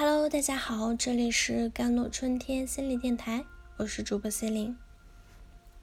[0.00, 3.44] Hello，大家好，这里是甘露春天心理电台，
[3.78, 4.76] 我是主播 C 琳。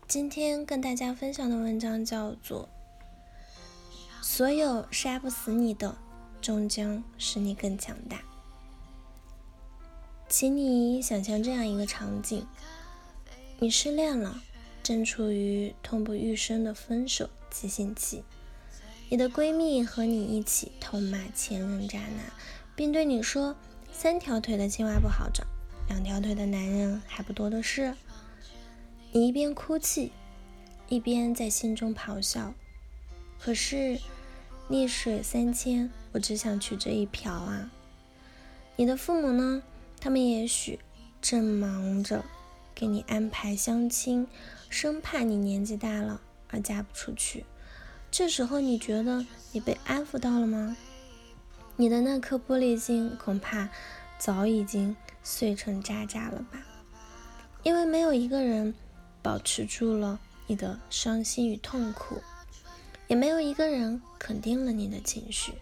[0.08, 2.70] 今天跟大家分享的文章叫做
[4.26, 5.98] 《所有杀不死你的，
[6.42, 8.16] 终将使你更强大》。
[10.30, 12.48] 请你想象这样一个场景：
[13.60, 14.42] 你失恋了，
[14.82, 18.24] 正处于痛不欲生的分手急性期，
[19.10, 22.32] 你的闺蜜和你一起痛骂前任渣男，
[22.78, 23.58] 并对你说。
[23.98, 25.46] 三条腿的青蛙不好找，
[25.88, 27.96] 两条腿的男人还不多的是。
[29.14, 30.12] 你一边哭泣，
[30.90, 32.54] 一边在心中咆哮。
[33.40, 33.98] 可是
[34.70, 37.72] 溺水三千，我只想取这一瓢啊！
[38.76, 39.64] 你的父母呢？
[40.02, 40.78] 他们也许
[41.22, 42.26] 正忙着
[42.76, 44.28] 给你安排相亲，
[44.70, 47.46] 生怕你年纪大了而嫁不出去。
[48.12, 50.76] 这时候你觉得你被安抚到了吗？
[51.78, 53.70] 你的那颗玻璃心恐怕
[54.18, 56.66] 早已经碎成渣渣了吧？
[57.64, 58.74] 因为没有一个人
[59.22, 62.22] 保持住了你的伤心与痛苦，
[63.08, 65.54] 也没有一个人肯定了你的情绪，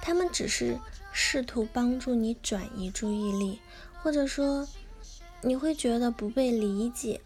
[0.00, 0.78] 他们只是
[1.12, 3.60] 试图帮助你转移注意力，
[4.02, 4.66] 或者说
[5.42, 7.20] 你会觉得不被理解，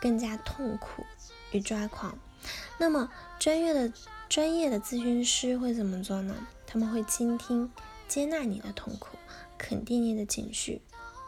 [0.00, 1.04] 更加痛苦
[1.50, 2.16] 与抓狂。
[2.78, 3.92] 那么专业的
[4.28, 6.34] 专业的咨询师会怎么做呢？
[6.72, 7.70] 他们会倾听、
[8.08, 9.18] 接纳你的痛苦，
[9.58, 10.80] 肯定你的情绪，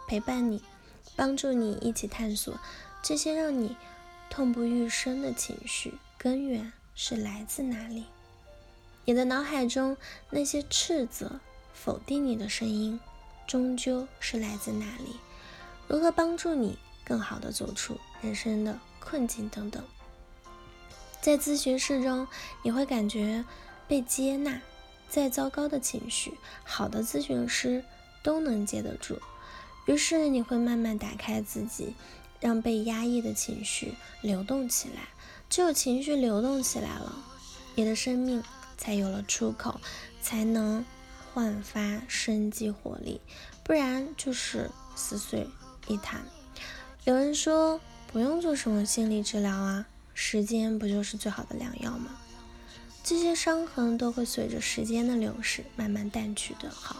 [0.08, 0.62] 陪伴你，
[1.16, 2.58] 帮助你一起探索
[3.02, 3.76] 这些让你
[4.30, 8.06] 痛不欲生的情绪根源是来自哪里。
[9.04, 9.98] 你的脑海中
[10.30, 11.38] 那些斥责、
[11.74, 12.98] 否定你的声音，
[13.46, 15.16] 终究是来自哪里？
[15.86, 19.84] 如何帮助你更好的走出人生的困境等等。
[21.20, 22.26] 在咨询室中，
[22.62, 23.44] 你会感觉
[23.86, 24.58] 被接纳。
[25.14, 26.34] 再糟糕的情绪，
[26.64, 27.84] 好的咨询师
[28.20, 29.20] 都能接得住。
[29.86, 31.94] 于是你会慢慢打开自己，
[32.40, 35.02] 让被压抑的情绪流动起来。
[35.48, 37.14] 只有情绪流动起来了，
[37.76, 38.42] 你的生命
[38.76, 39.80] 才有了出口，
[40.20, 40.84] 才能
[41.32, 43.20] 焕发生机活力。
[43.62, 45.46] 不然就是死水
[45.86, 46.22] 一潭。
[47.04, 52.18] 有人说不用做什么心理治疗啊，时间不就是最好的良药吗？
[53.04, 56.70] 这些伤痕都会随着时间的流逝慢慢淡去的。
[56.70, 56.96] 好，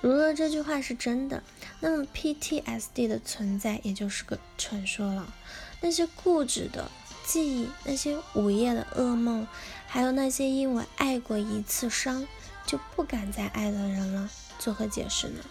[0.00, 1.42] 如若这句话是真的，
[1.80, 5.34] 那么 PTSD 的存在也就是个传说了。
[5.80, 6.88] 那些固执的
[7.26, 9.44] 记忆，那些午夜的噩梦，
[9.88, 12.24] 还有那些因为爱过一次伤
[12.64, 15.44] 就不敢再爱的人了，作何解释呢？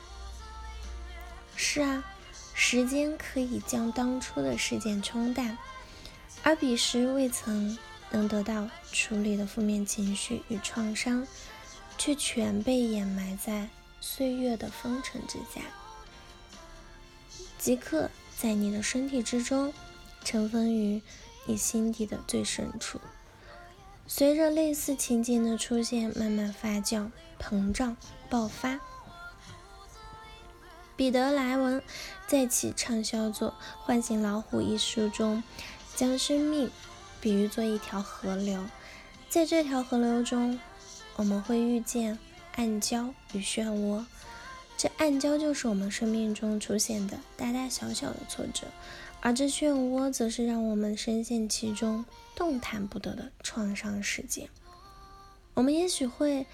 [1.58, 2.02] 是啊，
[2.53, 5.58] 时间可以将当初的事件冲淡，
[6.44, 7.78] 而彼时未曾。
[8.13, 11.28] 能得到处理的负面情绪与创伤，
[11.97, 13.68] 却全被掩埋在
[14.00, 15.62] 岁月的风尘之下，
[17.57, 19.73] 即刻在你的身体之中，
[20.23, 21.02] 尘封于
[21.47, 23.02] 你心底的最深处。
[24.06, 27.09] 随着类似情景的出现，慢慢发酵、
[27.41, 27.97] 膨胀、
[28.29, 28.79] 爆发。
[30.96, 31.81] 彼得·莱文
[32.28, 33.50] 在其畅销作
[33.84, 35.41] 《唤醒老虎》一书中，
[35.96, 36.69] 将生命。
[37.23, 38.61] 比喻做一条河流，
[39.29, 40.59] 在这条河流中，
[41.16, 42.19] 我们会遇见
[42.56, 44.03] 暗礁与漩涡。
[44.75, 48.67] 这暗礁就是我们生命中出现的大大小小的挫折，
[49.22, 52.03] 而这漩涡则是让我们深陷其中、
[52.35, 54.50] 动弹不得的创伤事件。
[55.53, 56.45] 我们也许会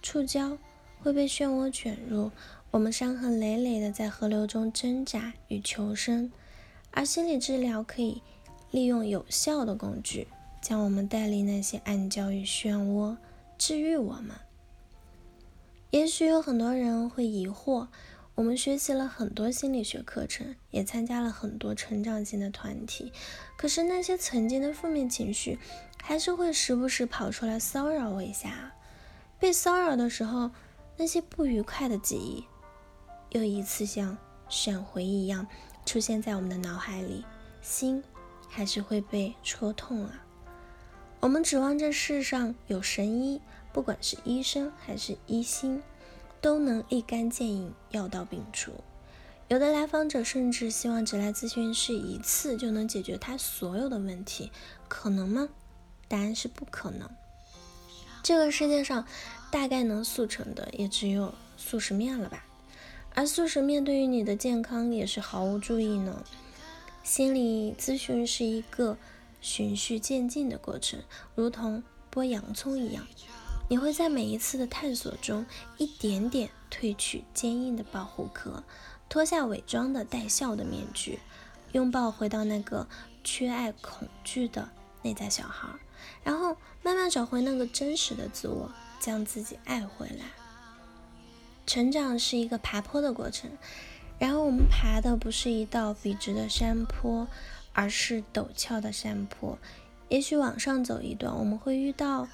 [0.00, 0.56] 触礁，
[1.02, 2.30] 会被漩涡卷入，
[2.70, 6.32] 我们伤痕累累的在河流中挣扎与求生。
[6.92, 8.22] 而心理治疗可以。
[8.74, 10.26] 利用有效的工具，
[10.60, 13.16] 将我们带离那些暗礁与漩涡，
[13.56, 14.30] 治愈我们。
[15.92, 17.86] 也许有很多人会疑惑：
[18.34, 23.12] 我们学习了很多心理学课程，也参加了很多成长性的团体，
[23.56, 25.56] 可是那些曾经的负面情绪，
[26.02, 28.74] 还是会时不时跑出来骚扰我一下。
[29.38, 30.50] 被骚扰的时候，
[30.96, 32.44] 那些不愉快的记忆，
[33.30, 34.18] 又一次像
[34.48, 35.46] 闪回一样
[35.86, 37.24] 出现在我们的脑海里，
[37.62, 38.02] 心。
[38.48, 40.24] 还是会被戳痛啊！
[41.20, 43.40] 我们指望这世上有神医，
[43.72, 45.82] 不管是医生还是医心，
[46.40, 48.72] 都能立竿见影，药到病除。
[49.48, 54.50] 有的来访者甚至希望只来咨询室一次就能解决他所有的问题，
[54.88, 55.48] 可能吗？
[56.08, 57.08] 答案是不可能。
[58.22, 59.06] 这个世界上
[59.50, 62.44] 大概能速成的也只有速食面了吧？
[63.14, 66.24] 而速食面对于你的健康也是毫无注意呢。
[67.04, 68.96] 心理咨询是一个
[69.42, 71.00] 循序渐进的过程，
[71.34, 73.06] 如同剥洋葱一样。
[73.68, 75.44] 你会在每一次的探索中，
[75.76, 78.64] 一点点褪去坚硬的保护壳，
[79.10, 81.18] 脱下伪装的带笑的面具，
[81.72, 82.88] 拥抱回到那个
[83.22, 84.70] 缺爱恐惧的
[85.02, 85.68] 内在小孩，
[86.22, 90.24] 然后慢慢找回那个真实的自我，将自己爱回来。
[91.66, 93.50] 成长是一个爬坡的过程，
[94.18, 97.26] 然后我们爬的不是一道笔直的山坡，
[97.72, 99.58] 而是陡峭的山坡。
[100.08, 102.28] 也许往上走一段，我们会遇到。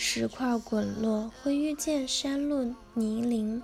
[0.00, 3.60] 石块滚落，会遇见山路泥泞，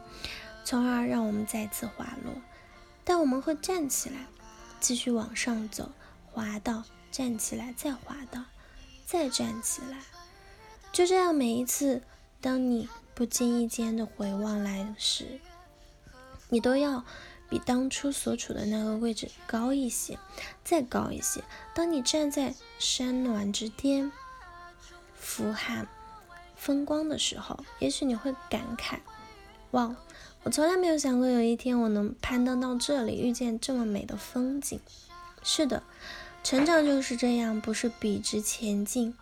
[0.64, 2.32] 从而让我们再次滑落。
[3.04, 4.26] 但我们会站起来，
[4.80, 5.92] 继续往上走，
[6.32, 6.82] 滑倒，
[7.12, 8.42] 站起来，再滑倒，
[9.06, 9.98] 再站起来。
[10.90, 12.02] 就这样，每一次，
[12.40, 15.38] 当你不经意间的回望来时，
[16.48, 17.04] 你都要
[17.54, 20.18] 比当初所处的那个位置高一些，
[20.64, 21.40] 再高一些。
[21.72, 24.10] 当你站在山峦之巅，
[25.14, 25.86] 俯瞰。
[26.56, 28.98] 风光的时候，也许你会感慨
[29.70, 29.94] ：“哇，
[30.42, 34.80] 我从来没有想过有一天我能攀登到这里，遇见这么美的风景。”
[35.44, 35.84] 是的，
[36.42, 39.14] 成长就是这样，不是笔直前进、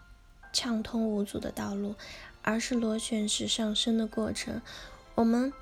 [0.55, 1.97] 畅通无阻的道路，
[2.41, 4.63] 而是螺旋式上升的过程。
[5.17, 5.53] 我们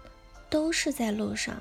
[0.49, 1.61] 都是在路上。